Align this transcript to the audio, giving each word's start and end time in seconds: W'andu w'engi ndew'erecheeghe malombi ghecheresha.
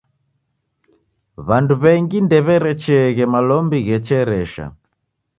W'andu 1.47 1.73
w'engi 1.81 2.19
ndew'erecheeghe 2.25 3.25
malombi 3.33 3.79
ghecheresha. 3.87 4.65